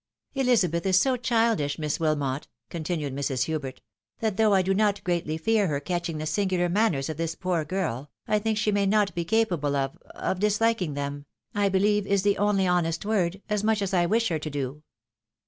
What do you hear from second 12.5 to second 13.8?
honest word, as much